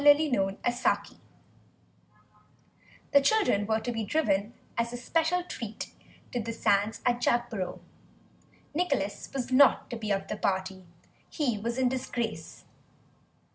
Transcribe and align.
THE 0.03 0.15
LUMBER 0.31 0.57
ROOM 0.57 1.19
The 3.11 3.21
children 3.21 3.67
were 3.67 3.79
to 3.81 3.91
be 3.91 4.03
driven, 4.03 4.55
as 4.75 4.91
a 4.91 4.97
special 4.97 5.43
treat, 5.43 5.91
to 6.31 6.39
the 6.41 6.53
sands 6.53 7.01
at 7.05 7.21
Jagborough. 7.21 7.81
Nicholas 8.73 9.29
was 9.31 9.51
not 9.51 9.91
to 9.91 9.97
be 9.97 10.09
of 10.09 10.27
the 10.27 10.37
party; 10.37 10.85
he 11.29 11.59
was 11.59 11.77
in 11.77 11.87
disgrace. 11.87 12.65